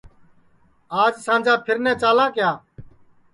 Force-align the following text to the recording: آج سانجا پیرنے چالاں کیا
آج 1.01 1.13
سانجا 1.25 1.55
پیرنے 1.65 1.93
چالاں 2.01 2.29
کیا 2.35 2.51